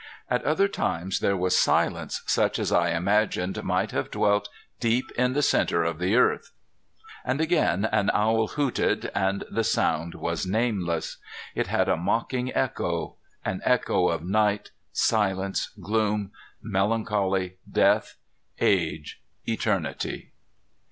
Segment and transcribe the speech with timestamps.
[0.31, 5.33] At other times there was silence such as I imagined might have dwelt deep in
[5.33, 6.49] the center of the earth.
[7.23, 11.17] And again an owl hooted, and the sound was nameless.
[11.53, 13.17] It had a mocking echo.
[13.45, 16.31] An echo of night, silence, gloom,
[16.63, 18.15] melancholy, death,
[18.59, 20.31] age, eternity!